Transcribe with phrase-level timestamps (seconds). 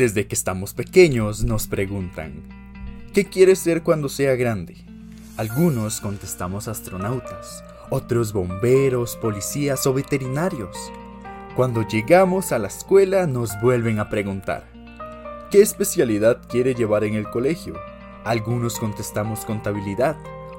[0.00, 2.32] Desde que estamos pequeños nos preguntan,
[3.12, 4.82] ¿qué quieres ser cuando sea grande?
[5.36, 10.74] Algunos contestamos astronautas, otros bomberos, policías o veterinarios.
[11.54, 14.64] Cuando llegamos a la escuela nos vuelven a preguntar,
[15.50, 17.74] ¿qué especialidad quiere llevar en el colegio?
[18.24, 20.16] Algunos contestamos contabilidad,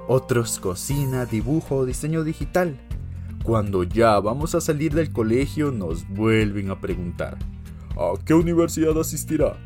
[0.08, 2.80] otros cocina, dibujo o diseño digital.
[3.44, 7.40] Cuando ya vamos a salir del colegio nos vuelven a preguntar,
[7.98, 9.58] ¿a qué universidad asistirá?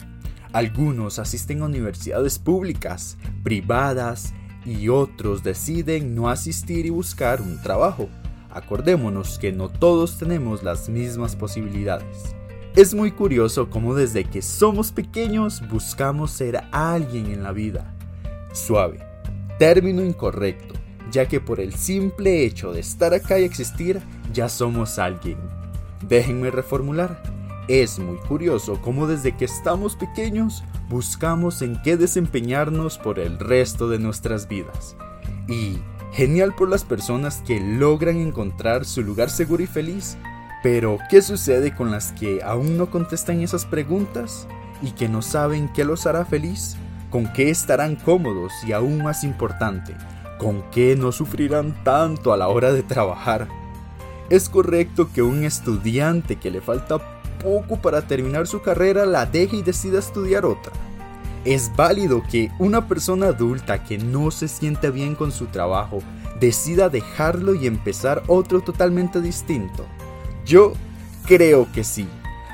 [0.54, 4.34] Algunos asisten a universidades públicas, privadas
[4.66, 8.09] y otros deciden no asistir y buscar un trabajo.
[8.52, 12.36] Acordémonos que no todos tenemos las mismas posibilidades.
[12.76, 17.94] Es muy curioso cómo desde que somos pequeños buscamos ser alguien en la vida.
[18.53, 19.00] Suave,
[19.59, 20.73] término incorrecto,
[21.12, 24.02] ya que por el simple hecho de estar acá y existir,
[24.34, 25.38] ya somos alguien.
[26.08, 27.34] Déjenme reformular.
[27.68, 33.89] Es muy curioso cómo desde que estamos pequeños buscamos en qué desempeñarnos por el resto
[33.89, 34.95] de nuestras vidas.
[35.48, 35.80] Y
[36.14, 40.16] genial por las personas que logran encontrar su lugar seguro y feliz.
[40.62, 44.48] Pero, ¿qué sucede con las que aún no contestan esas preguntas
[44.84, 46.78] y que no saben qué los hará feliz?
[47.09, 49.95] ¿Con qué estarán cómodos y aún más importante,
[50.38, 53.48] con qué no sufrirán tanto a la hora de trabajar?
[54.30, 59.58] Es correcto que un estudiante que le falta poco para terminar su carrera la deje
[59.58, 60.72] y decida estudiar otra.
[61.45, 66.00] Es válido que una persona adulta que no se siente bien con su trabajo
[66.39, 69.86] decida dejarlo y empezar otro totalmente distinto.
[70.45, 70.73] Yo
[71.25, 72.08] creo que sí.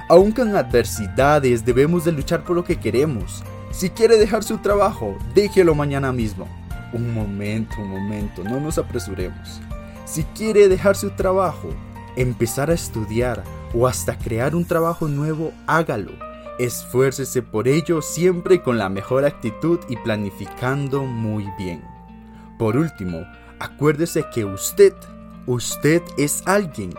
[0.09, 3.43] Aunque en adversidades debemos de luchar por lo que queremos.
[3.71, 6.47] Si quiere dejar su trabajo, déjelo mañana mismo.
[6.91, 9.61] Un momento, un momento, no nos apresuremos.
[10.05, 11.69] Si quiere dejar su trabajo,
[12.17, 13.43] empezar a estudiar
[13.73, 16.11] o hasta crear un trabajo nuevo, hágalo.
[16.59, 21.83] Esfuércese por ello siempre con la mejor actitud y planificando muy bien.
[22.59, 23.25] Por último,
[23.59, 24.93] acuérdese que usted,
[25.47, 26.93] usted es alguien.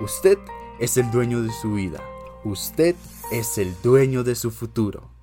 [0.00, 0.38] Usted
[0.80, 2.00] es el dueño de su vida.
[2.44, 2.96] Usted
[3.30, 5.13] es el dueño de su futuro.